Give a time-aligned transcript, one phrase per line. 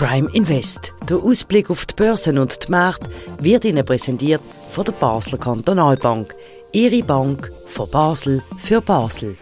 [0.00, 0.94] Prime Invest.
[1.10, 4.40] Der Ausblick auf die Börsen und die Märkte wird Ihnen präsentiert
[4.70, 6.34] von der Basler Kantonalbank.
[6.72, 9.36] Ihre Bank von Basel für Basel.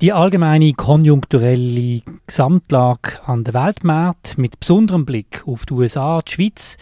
[0.00, 6.76] Die allgemeine konjunkturelle Gesamtlage an der Weltmarkt mit besonderem Blick auf die USA, die Schweiz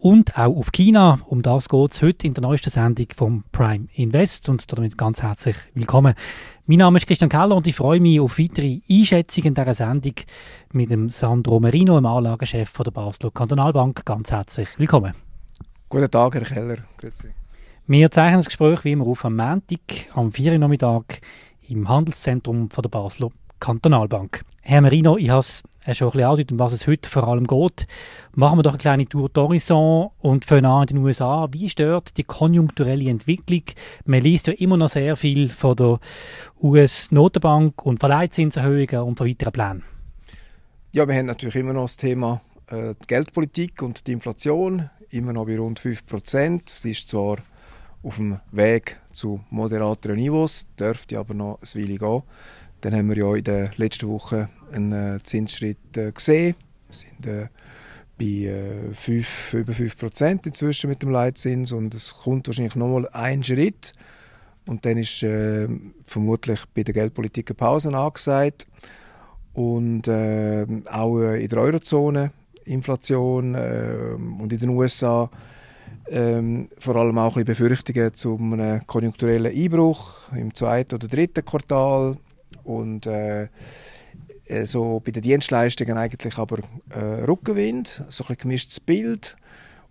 [0.00, 1.18] und auch auf China.
[1.26, 5.22] Um das geht es heute in der neuesten Sendung vom Prime Invest und damit ganz
[5.22, 6.14] herzlich willkommen.
[6.66, 10.14] Mein Name ist Christian Keller und ich freue mich auf weitere Einschätzungen dieser Sendung
[10.72, 14.04] mit dem Sandro Merino, dem Anlagechef der Basler Kantonalbank.
[14.04, 15.14] Ganz herzlich willkommen.
[15.88, 16.76] Guten Tag, Herr Keller.
[16.98, 17.28] Grüezi.
[17.86, 19.78] Wir zeichnen das Gespräch wie immer auf am Montag,
[20.14, 20.58] am 4.
[20.58, 21.20] Nachmittag
[21.68, 24.44] im Handelszentrum von der Basler Kantonalbank.
[24.60, 25.62] Herr Merino, ich habe es
[25.94, 27.86] schon ein bisschen angedeutet, um was es heute vor allem geht.
[28.34, 31.48] Machen wir doch eine kleine Tour d'Horizon und fangen an in den USA.
[31.50, 33.62] Wie stört die konjunkturelle Entwicklung?
[34.04, 36.00] Man liest ja immer noch sehr viel von der
[36.62, 39.84] US-Notenbank und von Leitzinserhöhungen und von weiteren Plänen.
[40.92, 45.46] Ja, wir haben natürlich immer noch das Thema äh, Geldpolitik und die Inflation, immer noch
[45.46, 46.62] bei rund 5%.
[46.66, 47.38] Es ist zwar
[48.02, 52.22] auf dem Weg zu moderateren Niveaus, dürfte aber noch ein Weile gehen.
[52.80, 56.54] Dann haben wir ja in der letzten Woche einen äh, Zinsschritt äh, gesehen.
[56.86, 57.48] Wir sind äh,
[58.18, 63.42] bei äh, 5, über 5% inzwischen mit dem Leitzins und es kommt wahrscheinlich nochmal ein
[63.42, 63.92] Schritt.
[64.66, 65.24] Und dann ist
[66.04, 68.66] vermutlich bei der Geldpolitik eine Pause angesagt.
[69.54, 72.32] Und auch in der Eurozone
[72.64, 75.30] Inflation und in den USA
[76.10, 81.44] ähm, vor allem auch ein bisschen Befürchtungen zu einem konjunkturellen Einbruch im zweiten oder dritten
[81.44, 82.16] Quartal
[82.64, 83.48] und äh,
[84.48, 86.58] äh so bei den Dienstleistungen eigentlich aber
[86.90, 89.36] äh, Rückenwind, so ein gemischtes Bild.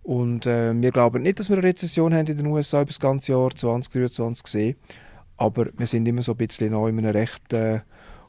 [0.03, 2.99] Und äh, wir glauben nicht, dass wir eine Rezession haben in den USA über das
[2.99, 4.75] ganze Jahr 2023 gesehen,
[5.35, 7.81] aber wir sind immer so ein bisschen noch in einem recht äh,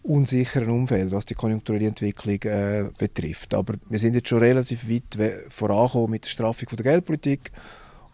[0.02, 3.54] unsicheren Umfeld, was die konjunkturelle Entwicklung äh, betrifft.
[3.54, 5.18] Aber wir sind jetzt schon relativ weit
[5.50, 7.52] vorangekommen mit der Straffung der Geldpolitik.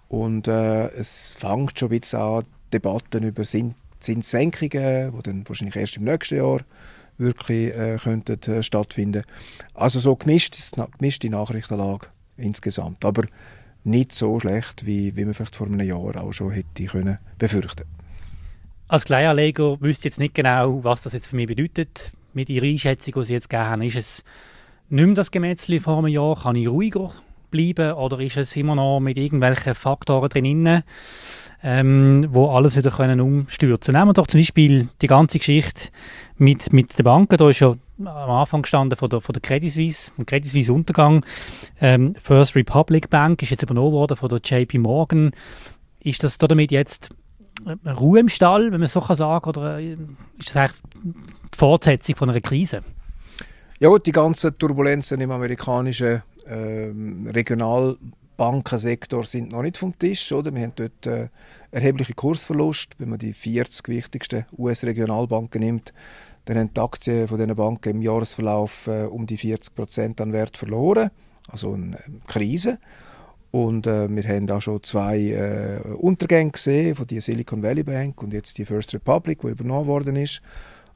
[0.08, 5.96] Und äh, es fängt schon ein bisschen an, Debatten über Zinssenkungen, die dann wahrscheinlich erst
[5.96, 6.60] im nächsten Jahr
[7.18, 9.22] wirklich äh, könnten, äh, stattfinden.
[9.74, 10.56] Also so gemischt,
[10.98, 13.24] gemischte Nachrichtenlage insgesamt, aber
[13.84, 17.84] nicht so schlecht, wie, wie man vielleicht vor einem Jahr auch schon hätte können befürchten
[18.88, 22.12] als Kleinanleger wüsste jetzt nicht genau, was das jetzt für mich bedeutet.
[22.32, 24.24] Mit Ihrer Einschätzung, die Sie jetzt gegeben haben, ist es
[24.88, 26.40] nicht mehr das Gemetzli vor einem Jahr?
[26.40, 27.10] Kann ich ruhiger
[27.50, 30.82] bleiben oder ist es immer noch mit irgendwelchen Faktoren drin,
[31.64, 35.88] ähm, wo alles wieder können umstürzen Nehmen wir doch zum Beispiel die ganze Geschichte
[36.36, 37.38] mit, mit den Banken.
[37.38, 40.72] Da ist ja am Anfang gestanden von der, von der Credit Suisse, vom Credit Suisse
[40.72, 41.24] Untergang.
[41.80, 45.32] Ähm, First Republic Bank ist jetzt übernommen worden von der JP Morgan.
[46.00, 47.16] Ist das damit jetzt
[47.98, 49.98] Ruhe im Stall, wenn man so kann sagen oder ist
[50.40, 50.80] das eigentlich
[51.54, 52.82] die Fortsetzung von einer Krise?
[53.78, 56.90] Ja gut, die ganzen Turbulenzen im amerikanischen äh,
[58.38, 60.32] Regionalbankensektor sind noch nicht vom Tisch.
[60.32, 60.54] Oder?
[60.54, 61.28] Wir haben dort äh,
[61.70, 62.96] erhebliche Kursverluste.
[62.98, 65.92] Wenn man die 40 wichtigsten US-Regionalbanken nimmt,
[66.44, 70.32] dann haben die Aktien von diesen Banken im Jahresverlauf äh, um die 40 Prozent an
[70.32, 71.10] Wert verloren.
[71.48, 71.96] Also eine
[72.26, 72.78] Krise.
[73.50, 78.20] Und äh, wir haben auch schon zwei äh, Untergänge gesehen, von der Silicon Valley Bank
[78.20, 80.42] und jetzt die First Republic, die übernommen worden ist.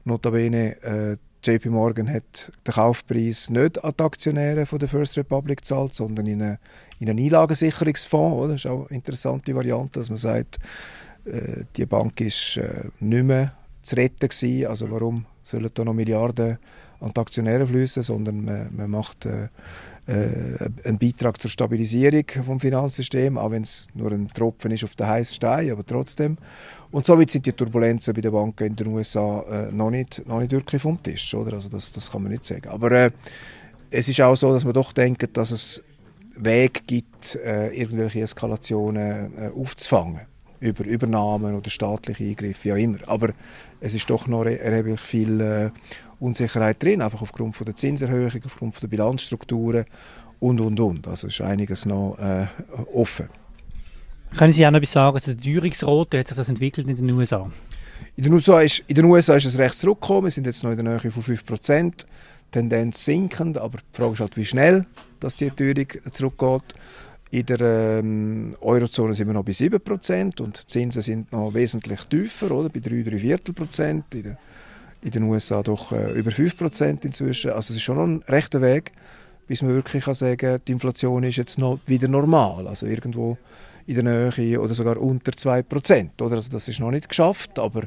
[0.03, 5.59] Notabene, äh, JP Morgan hat den Kaufpreis nicht an die Aktionäre von der First Republic
[5.59, 6.59] gezahlt, sondern in, eine,
[6.99, 8.37] in einen Einlagensicherungsfonds.
[8.37, 8.53] Oder?
[8.53, 10.57] Das ist auch eine interessante Variante, dass man sagt,
[11.25, 15.93] äh, die Bank ist äh, nicht mehr zu retten gewesen, also warum sollen da noch
[15.93, 16.57] Milliarden
[16.99, 19.47] an die Aktionäre fließen, sondern man, man macht äh,
[20.11, 25.07] ein Beitrag zur Stabilisierung vom Finanzsystem, auch wenn es nur ein Tropfen ist auf den
[25.07, 26.37] heißen Stein, aber trotzdem.
[26.91, 30.39] Und somit sind die Turbulenzen bei den Banken in den USA äh, noch, nicht, noch
[30.39, 31.53] nicht wirklich vom Tisch, oder?
[31.53, 32.69] Also das, das kann man nicht sagen.
[32.69, 33.11] Aber äh,
[33.91, 35.83] es ist auch so, dass man doch denkt, dass es
[36.35, 40.28] Weg gibt, äh, irgendwelche Eskalationen äh, aufzufangen
[40.59, 42.97] über Übernahmen oder staatliche Eingriffe, wie auch immer.
[43.07, 43.33] Aber
[43.79, 45.69] es ist doch noch erheblich viel äh,
[46.19, 49.85] Unsicherheit drin, einfach aufgrund von der Zinserhöhung, aufgrund von der Bilanzstrukturen
[50.39, 51.07] und, und, und.
[51.07, 52.47] Also ist einiges noch äh,
[52.93, 53.27] offen.
[54.37, 56.17] Können Sie auch noch etwas sagen zu der Teuerungsrate?
[56.17, 57.49] Wie hat sich das entwickelt in den USA?
[58.15, 60.25] In den USA ist, in den USA ist es recht zurückgekommen.
[60.25, 62.05] Wir sind jetzt noch in der Nähe von 5%.
[62.51, 64.85] Tendenz sinkend, aber die Frage ist halt, wie schnell
[65.19, 66.75] dass die Teuerung zurückgeht.
[67.31, 72.01] In der ähm, Eurozone sind wir noch bei 7% und die Zinsen sind noch wesentlich
[72.05, 72.69] tiefer, oder?
[72.69, 74.15] bei 3, 3 Viertel Prozent.
[74.15, 74.35] In,
[75.01, 77.51] in den USA doch äh, über 5% inzwischen.
[77.51, 78.91] Also es ist schon noch ein rechter Weg,
[79.47, 82.67] bis man wirklich kann sagen die Inflation ist jetzt noch wieder normal.
[82.67, 83.37] Also irgendwo
[83.85, 86.21] in der Nähe oder sogar unter 2%.
[86.21, 86.35] Oder?
[86.35, 87.83] Also das ist noch nicht geschafft, aber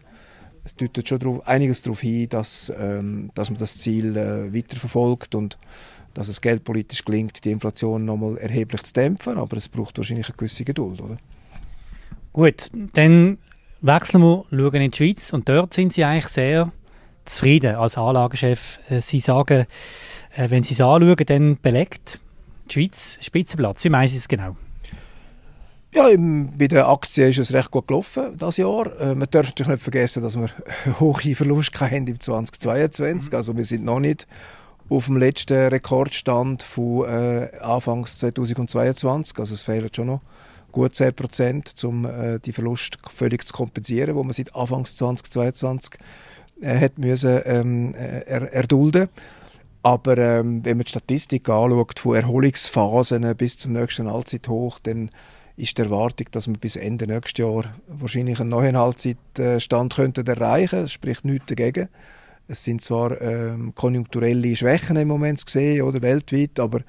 [0.64, 5.34] es deutet schon drauf, einiges darauf hin, dass, ähm, dass man das Ziel äh, weiterverfolgt
[5.34, 5.58] und
[6.14, 10.36] dass es geldpolitisch gelingt, die Inflation nochmal erheblich zu dämpfen, aber es braucht wahrscheinlich eine
[10.36, 11.16] gewisse Geduld, oder?
[12.32, 13.38] Gut, dann
[13.80, 16.72] wechseln wir, schauen in die Schweiz und dort sind Sie eigentlich sehr
[17.24, 18.78] zufrieden als Anlagechef.
[18.88, 19.66] Äh, Sie sagen,
[20.36, 22.20] äh, wenn Sie es anschauen, dann belegt
[22.68, 23.84] die Schweiz Spitzenplatz.
[23.84, 24.56] Wie meinen Sie es genau?
[25.94, 28.98] Ja, im, bei den Aktien ist es recht gut gelaufen das Jahr.
[28.98, 30.48] Äh, man darf natürlich nicht vergessen, dass wir
[31.00, 33.30] hohe Verluste haben im 2022.
[33.30, 33.36] Mhm.
[33.36, 34.26] Also wir sind noch nicht
[34.92, 39.38] auf dem letzten Rekordstand von äh, Anfangs 2022.
[39.38, 40.20] Also es fehlen schon noch
[40.70, 45.98] gut 10 Prozent, um äh, die Verlust völlig zu kompensieren, wo man seit Anfangs 2022
[46.60, 49.08] äh, hat müssen, ähm, äh, er, erdulden.
[49.82, 55.10] Aber ähm, wenn man die Statistik anschaut, von Erholungsphasen bis zum nächsten Allzeithoch, dann
[55.56, 60.84] ist die Erwartung, dass wir bis Ende nächstes Jahr wahrscheinlich einen neuen Allzeitstand könnten erreichen.
[60.84, 61.88] Es spricht nichts dagegen.
[62.48, 66.80] Es sind zwar ähm, konjunkturelle Schwächen im Moment zu sehen, oder weltweit, aber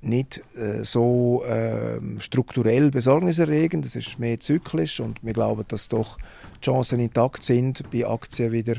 [0.00, 3.84] nicht äh, so äh, strukturell besorgniserregend.
[3.84, 6.18] Es ist mehr zyklisch und wir glauben, dass doch
[6.56, 8.76] die Chancen intakt sind, bei Aktien wieder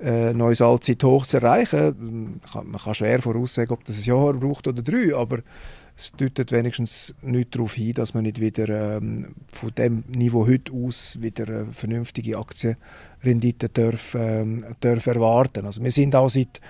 [0.00, 2.40] äh, neues Allzeithoch zu erreichen.
[2.52, 5.40] Man kann schwer voraussagen, ob das ein Jahr braucht oder drei, aber
[5.96, 10.72] es deutet wenigstens nicht darauf hin, dass man nicht wieder ähm, von dem Niveau heute
[10.72, 15.66] aus wieder eine vernünftige Aktienrendite darf, ähm, darf erwarten.
[15.66, 16.60] Also wir sind auch seit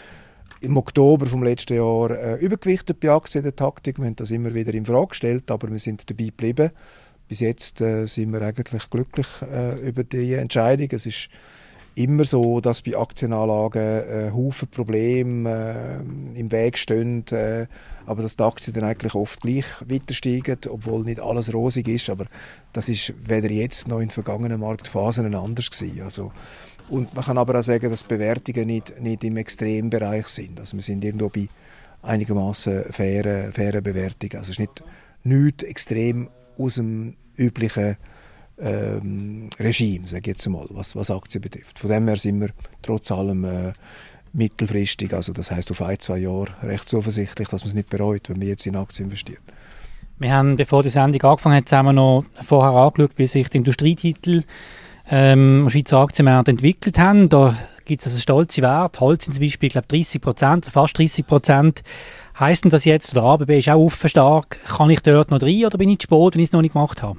[0.61, 3.99] im Oktober vom letzten Jahr äh, übergewichtet bei Aktien der Taktik.
[3.99, 6.71] Wir haben das immer wieder in Frage gestellt, aber wir sind dabei geblieben.
[7.27, 10.89] Bis jetzt äh, sind wir eigentlich glücklich äh, über die Entscheidung.
[10.91, 11.31] Es ist
[11.95, 16.03] immer so, dass bei Aktienanlagen äh, Haufen Probleme
[16.35, 17.67] äh, im Weg stehen, äh,
[18.07, 22.11] aber dass die Aktien dann eigentlich oft gleich weiter steigen, obwohl nicht alles rosig ist.
[22.11, 22.27] Aber
[22.73, 26.03] das ist weder jetzt noch in vergangenen Marktphasen anders gewesen.
[26.03, 26.33] Also,
[26.91, 30.61] und man kann aber auch sagen, dass Bewertungen nicht, nicht im Extrembereich sind.
[30.61, 31.49] Also wir sind irgendwo bei
[32.03, 34.37] einigermaßen fairen, fairen Bewertungen.
[34.37, 34.85] Also es ist nicht
[35.23, 37.97] nichts extrem aus dem üblichen
[38.59, 41.79] ähm, Regime, sage ich jetzt mal, was, was Aktien betrifft.
[41.79, 42.51] Von dem her sind wir
[42.83, 43.73] trotz allem äh,
[44.33, 48.29] mittelfristig, also das heißt auf ein, zwei Jahre, recht zuversichtlich, dass man es nicht bereut,
[48.29, 49.43] wenn man jetzt in Aktien investiert.
[50.19, 54.45] Wir haben, bevor die Sendung angefangen hat, zusammen noch vorher angeschaut, wie sich die Industrietitel
[55.11, 57.29] ähm, Schweizer Aktienmärkte entwickelt haben.
[57.29, 59.01] Da gibt es also stolze Werte.
[59.01, 61.83] Holz sind zum Beispiel, ich glaube 30 Prozent, fast 30 Prozent.
[62.39, 65.67] Heißt denn das jetzt, oder ABB ist auch offen stark, kann ich dort noch rein
[65.67, 67.19] oder bin ich zu spät, wenn ich es noch nicht gemacht habe?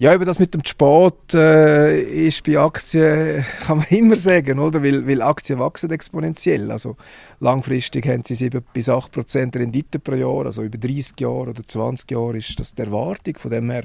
[0.00, 4.82] Ja, über das mit dem Sport äh, ist bei Aktien, kann man immer sagen, oder?
[4.82, 6.70] Weil, weil Aktien wachsen exponentiell.
[6.70, 6.96] Also
[7.38, 11.62] langfristig haben sie 7 bis 8 Prozent Rendite pro Jahr, also über 30 Jahre oder
[11.62, 13.36] 20 Jahre ist das die Erwartung.
[13.36, 13.84] Von dem her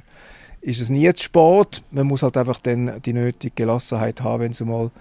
[0.61, 1.83] ist es nie zu spät.
[1.91, 4.91] Man muss halt einfach dann die nötige Gelassenheit haben, wenn es mal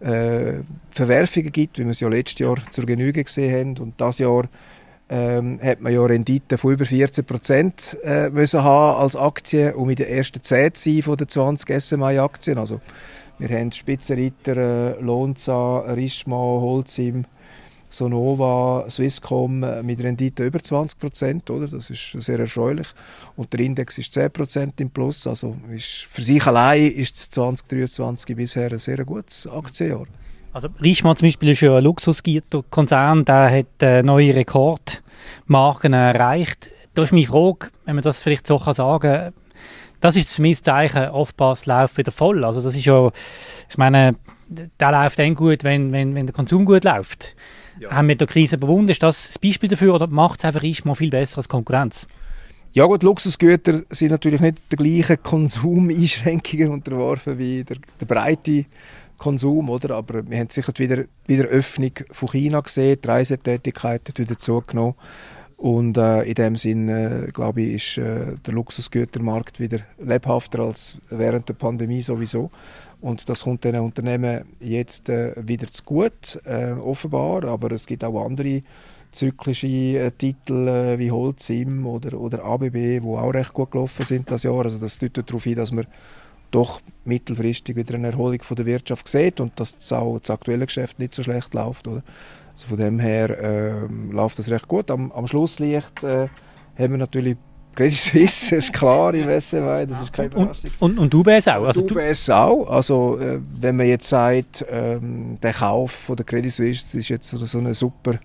[0.00, 3.76] äh, Verwerfungen gibt, wie wir es ja letztes Jahr zur Genüge gesehen haben.
[3.76, 4.48] Und das Jahr
[5.08, 9.90] ähm, hat man ja Rendite von über 14 Prozent äh, müssen haben als Aktie, um
[9.90, 12.58] in der ersten 10 zu sein von den 20 SMI-Aktien.
[12.58, 12.80] Also
[13.38, 17.24] wir haben Spitzenreiter, äh, Lonza, Richemont, Holcim,
[17.92, 21.68] Sonova, Swisscom äh, mit Rendite über 20 Prozent, oder?
[21.68, 22.88] Das ist sehr erfreulich.
[23.36, 25.26] Und der Index ist 10 Prozent im Plus.
[25.26, 30.06] Also ist, für sich allein ist 2023 bisher ein sehr gutes Aktienjahr.
[30.52, 36.70] Also Richemont zum Beispiel ist ja ein Luxusgüterkonzern, der hat äh, neue Rekordmarken erreicht.
[36.94, 39.32] Da ist meine Frage, wenn man das vielleicht so kann sagen
[40.02, 42.44] das ist für mich das Zeichen, oftmals läuft wieder voll.
[42.44, 43.10] Also das ist ja,
[43.70, 44.16] ich meine,
[44.48, 47.36] der läuft dann gut, wenn, wenn, wenn der Konsum gut läuft.
[47.78, 47.92] Ja.
[47.92, 48.96] Haben wir die Krise bewundert?
[48.96, 52.06] Ist das das Beispiel dafür oder macht es einfach Richemont viel besser als Konkurrenz?
[52.72, 58.64] Ja gut, Luxusgüter sind natürlich nicht der gleichen Konsumeinschränkungen unterworfen wie der, der breite
[59.22, 59.94] Konsum, oder?
[59.94, 64.96] Aber wir haben sicher wieder, wieder Öffnung von China gesehen, die Reisetätigkeit hat wieder zugenommen.
[65.56, 71.00] Und äh, in dem Sinn, äh, glaube ich, ist äh, der Luxusgütermarkt wieder lebhafter als
[71.08, 72.50] während der Pandemie sowieso.
[73.00, 77.44] Und das kommt den Unternehmen jetzt äh, wieder zu gut, äh, offenbar.
[77.44, 78.62] Aber es gibt auch andere
[79.12, 84.42] zyklische äh, Titel wie Holcim oder, oder ABB, die auch recht gut gelaufen sind das
[84.42, 84.64] Jahr.
[84.64, 85.84] Also das deutet darauf hin, dass wir
[86.52, 90.66] doch mittelfristig wieder eine Erholung von der Wirtschaft sieht und dass das auch das aktuelle
[90.66, 91.88] Geschäft nicht so schlecht läuft.
[91.88, 92.02] Oder?
[92.52, 94.90] Also von dem her äh, läuft das recht gut.
[94.90, 96.28] Am, am Schlusslicht äh,
[96.78, 97.36] haben wir natürlich
[97.74, 100.70] Credit Suisse, ist klar im SMI, das ist keine Überraschung.
[100.78, 101.64] Und, und, und UBS auch?
[101.64, 102.68] Also UBS auch.
[102.68, 107.30] Also äh, wenn man jetzt sagt, ähm, der Kauf von der Credit Suisse ist jetzt
[107.30, 108.18] so eine super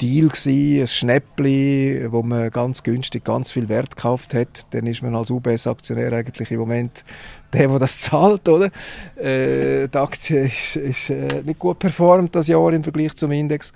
[0.00, 4.72] Deal gewesen, ein Schnäppli, wo man ganz günstig ganz viel Wert gekauft hat.
[4.72, 7.04] Dann ist man als UBS-Aktionär eigentlich im Moment
[7.52, 8.70] der, der das zahlt, oder?
[9.16, 13.72] Äh, die Aktie ist, ist äh, nicht gut performt das Jahr im Vergleich zum Index.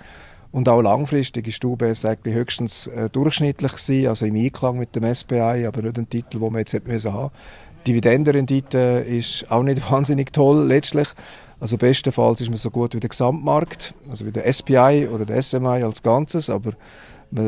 [0.51, 4.95] Und auch langfristig ist die UBS eigentlich höchstens äh, durchschnittlich gewesen, also im Einklang mit
[4.95, 7.31] dem SPI, aber nicht ein Titel, den man jetzt hätte müssen haben.
[7.85, 11.09] Dividendenrendite ist auch nicht wahnsinnig toll letztlich.
[11.59, 15.41] Also bestenfalls ist man so gut wie der Gesamtmarkt, also wie der SPI oder der
[15.41, 16.73] SMI als Ganzes, aber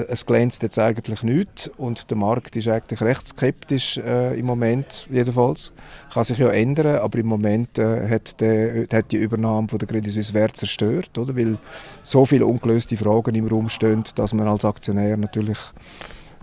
[0.08, 5.08] es glänzt jetzt eigentlich nicht und der Markt ist eigentlich recht skeptisch äh, im Moment
[5.12, 5.72] jedenfalls.
[6.12, 9.88] Kann sich ja ändern, aber im Moment äh, hat, der, hat, die Übernahme von der
[9.88, 11.36] Credit Suisse Wert zerstört, oder?
[11.36, 11.58] weil
[12.02, 15.60] so viele ungelöste Fragen im Raum stehen, dass man als Aktionär natürlich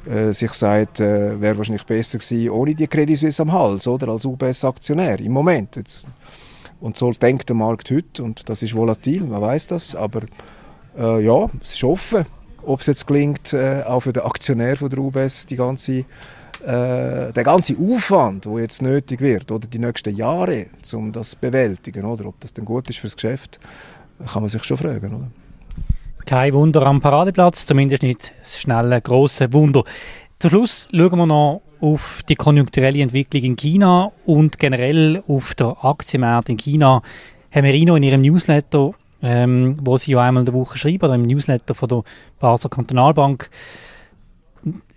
[0.07, 4.09] äh, sich sagt, äh, wäre wahrscheinlich besser gewesen ohne die Credit Suisse am Hals, oder
[4.09, 5.77] als UBS-Aktionär im Moment.
[5.77, 6.07] Jetzt,
[6.85, 10.23] und so denkt der Markt heute und das ist volatil, man weiß das, aber
[10.99, 12.27] äh, ja, es ist offen
[12.67, 15.93] ob es jetzt gelingt, äh, auch für den Aktionär von der UBS die ganze,
[16.63, 21.39] äh, der ganze Aufwand, der jetzt nötig wird, oder die nächsten Jahre, um das zu
[21.39, 23.61] bewältigen, oder ob das dann gut ist fürs Geschäft,
[24.33, 25.15] kann man sich schon fragen.
[25.15, 25.31] Oder?
[26.27, 29.85] Kein Wunder am Paradeplatz, zumindest nicht das schnelle, grosse Wunder.
[30.39, 35.85] Zum Schluss schauen wir noch auf die konjunkturelle Entwicklung in China und generell auf der
[35.85, 37.03] Aktienmarkt in China.
[37.51, 41.15] Herr Merino in Ihrem Newsletter ähm, wo sie ja einmal in der Woche schreiben, oder
[41.15, 42.05] im Newsletter von der
[42.39, 43.49] Basler Kantonalbank,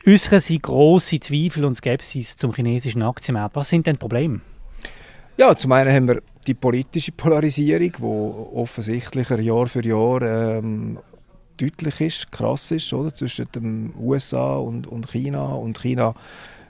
[0.05, 3.55] äußern sie grosse Zweifel und Skepsis zum chinesischen Aktienmarkt.
[3.55, 4.41] Was sind denn die Probleme?
[5.37, 10.97] Ja, zum einen haben wir die politische Polarisierung, die offensichtlicher Jahr für Jahr ähm,
[11.57, 13.13] deutlich ist, krass ist, oder?
[13.13, 15.53] zwischen den USA und, und China.
[15.53, 16.15] Und China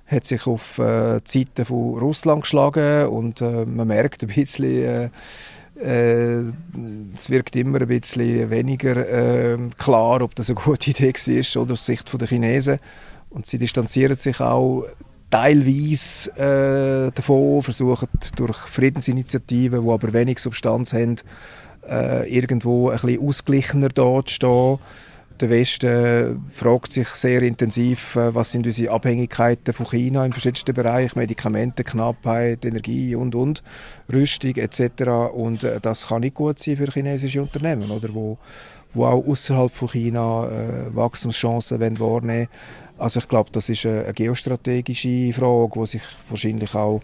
[0.07, 4.63] hat sich auf äh, die Seite von Russland geschlagen und äh, man merkt ein bisschen,
[4.63, 5.09] äh,
[5.81, 6.43] äh,
[7.13, 11.73] es wirkt immer ein bisschen weniger äh, klar, ob das eine gute Idee war oder
[11.73, 12.79] aus Sicht der Chinesen.
[13.29, 14.85] Und sie distanzieren sich auch
[15.29, 21.17] teilweise äh, davon, versuchen durch Friedensinitiativen, die aber wenig Substanz haben,
[21.87, 24.79] äh, irgendwo ein bisschen ausgeglichener dazustehen.
[25.39, 30.74] Der Westen fragt sich sehr intensiv, äh, was sind unsere Abhängigkeiten von China in verschiedensten
[30.74, 33.62] Bereichen, Medikamentenknappheit, Energie und und,
[34.12, 35.03] Rüstung etc.
[35.32, 38.39] Und äh, das kann nicht gut sein für chinesische Unternehmen, oder wo,
[38.96, 42.48] wo auch außerhalb von China äh, Wachstumschancen wahrnehmen wollen.
[42.98, 47.01] Also ich glaube, das ist eine geostrategische Frage, die sich wahrscheinlich auch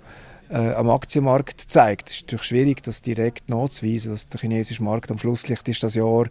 [0.53, 2.09] äh, am Aktienmarkt zeigt.
[2.09, 5.95] Es ist natürlich schwierig, das direkt nachzuweisen, dass der chinesische Markt am Schlusslicht ist das
[5.95, 6.25] Jahr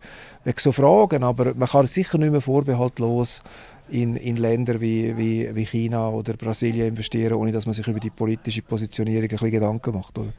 [0.44, 3.42] wegen so Fragen, aber man kann sicher nicht mehr vorbehaltlos
[3.90, 7.98] in, in Länder wie, wie, wie China oder Brasilien investieren, ohne dass man sich über
[7.98, 10.16] die politische Positionierung ein bisschen Gedanken macht.
[10.16, 10.32] Oder?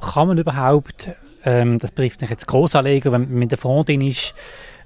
[0.00, 1.10] Kann man überhaupt,
[1.44, 4.34] ähm, das betrifft mich jetzt Grossanleger, wenn man mit der Fonds drin ist,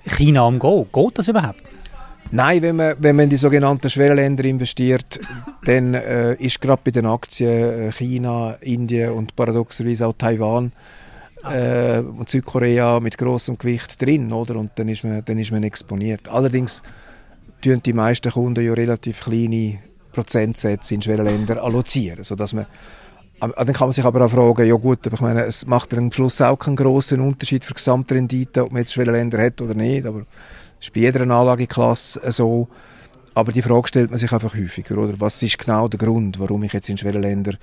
[0.07, 0.87] China umgehen?
[0.93, 1.63] Geht das überhaupt?
[2.31, 5.21] Nein, wenn man, wenn man in die sogenannten Schwellenländer investiert,
[5.65, 10.73] dann äh, ist gerade bei den Aktien äh, China, Indien und paradoxerweise auch Taiwan
[11.45, 14.57] äh, und Südkorea mit großem Gewicht drin, oder?
[14.57, 16.29] Und dann ist man, dann ist man exponiert.
[16.29, 16.83] Allerdings
[17.63, 19.79] tun die meisten Kunden ja relativ kleine
[20.13, 22.67] Prozentsätze in Schwellenländer allozieren, sodass man
[23.41, 26.11] dann kann man sich aber auch fragen, ja gut, aber ich meine, es macht am
[26.11, 30.07] Schluss auch keinen großen Unterschied für die Gesamtrendite, ob man jetzt Schwellenländer hat oder nicht,
[30.07, 30.25] aber
[30.81, 32.69] ist bei jeder Anlageklasse so.
[33.35, 35.15] Aber die Frage stellt man sich einfach häufiger, oder?
[35.19, 37.55] Was ist genau der Grund, warum ich jetzt in Schwellenländer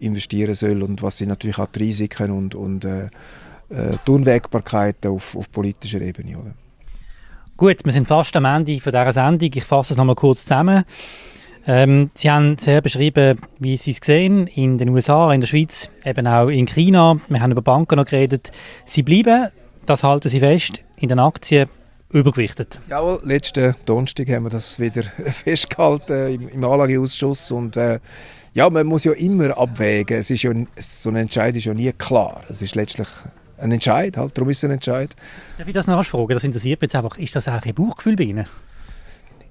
[0.00, 3.04] investieren soll und was sind natürlich auch die Risiken und, und äh,
[3.68, 6.54] äh, die Unwägbarkeiten auf, auf politischer Ebene, oder?
[7.56, 9.50] Gut, wir sind fast am Ende von dieser Sendung.
[9.54, 10.84] Ich fasse es nochmal kurz zusammen.
[11.66, 15.90] Ähm, Sie haben sehr beschrieben, wie Sie es sehen, in den USA, in der Schweiz,
[16.04, 17.20] eben auch in China.
[17.28, 18.50] Wir haben über Banken noch geredet.
[18.86, 19.50] Sie bleiben,
[19.86, 21.68] das halten Sie fest, in den Aktien
[22.12, 22.80] übergewichtet.
[22.88, 28.00] Jawohl, letzten Donnerstag haben wir das wieder festgehalten im, im Anlageausschuss und äh,
[28.52, 30.18] ja, man muss ja immer abwägen.
[30.18, 32.42] Es ist ja, so ein Entscheid ist ja nie klar.
[32.48, 33.08] Es ist letztlich
[33.58, 35.14] ein Entscheid, halt, darum ist es ein Entscheid.
[35.58, 36.34] Darf ich das nachfragen?
[36.34, 37.16] Das interessiert mich jetzt einfach.
[37.18, 38.46] Ist das auch ein Bauchgefühl bei Ihnen?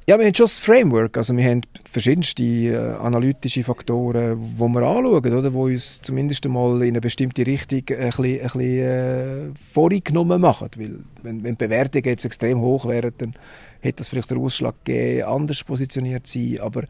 [0.10, 4.82] Ja, wir haben schon das Framework, also wir haben verschiedenste äh, analytische Faktoren, die wir
[4.82, 9.52] anschauen, oder, wo uns zumindest einmal in eine bestimmte Richtung ein bisschen, ein bisschen äh,
[9.72, 10.70] vorgenommen machen.
[10.78, 13.36] Weil wenn, wenn die Bewertungen jetzt extrem hoch wären, dann
[13.82, 16.86] hätte das vielleicht der Ausschlag gegeben, anders positioniert zu sein, aber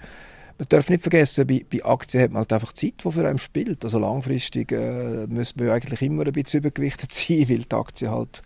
[0.58, 3.38] man darf nicht vergessen, bei, bei Aktien hat man halt einfach Zeit, die für einen
[3.38, 3.84] spielt.
[3.84, 8.44] Also langfristig äh, müssen wir eigentlich immer ein bisschen übergewichtet sein, weil die Aktie halt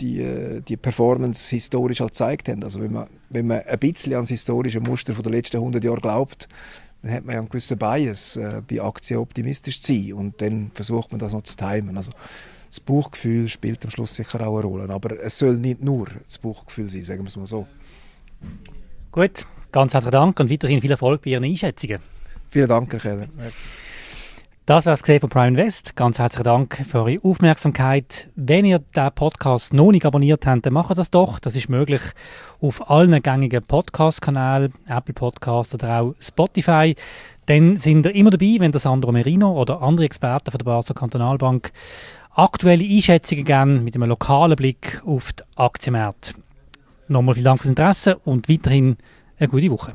[0.00, 2.62] die, die Performance historisch halt gezeigt haben.
[2.62, 6.00] Also wenn man, wenn man ein bisschen ans historische Muster von den letzten 100 Jahren
[6.00, 6.48] glaubt,
[7.02, 10.70] dann hat man ja einen gewissen Bias, äh, bei Aktien optimistisch zu sein und dann
[10.74, 11.96] versucht man das noch zu timen.
[11.96, 12.10] Also
[12.68, 14.92] das Bauchgefühl spielt am Schluss sicher auch eine Rolle.
[14.92, 17.66] Aber es soll nicht nur das Bauchgefühl sein, sagen wir es mal so.
[19.10, 22.00] Gut, ganz herzlichen Dank und weiterhin viel Erfolg bei Ihren Einschätzungen.
[22.50, 23.28] Vielen Dank, Herr Keller.
[24.68, 25.96] Das war es von Prime Invest.
[25.96, 28.28] Ganz herzlichen Dank für eure Aufmerksamkeit.
[28.36, 31.38] Wenn ihr den Podcast noch nicht abonniert habt, dann macht das doch.
[31.38, 32.02] Das ist möglich
[32.60, 36.94] auf allen gängigen Podcast-Kanälen, Apple Podcast oder auch Spotify.
[37.46, 40.94] Dann sind ihr immer dabei, wenn der Sandro Merino oder andere Experten von der Basel
[40.94, 41.72] Kantonalbank
[42.34, 46.34] aktuelle Einschätzungen geben mit einem lokalen Blick auf die Aktienmärkte.
[47.08, 48.98] Nochmal vielen Dank fürs Interesse und weiterhin
[49.38, 49.94] eine gute Woche.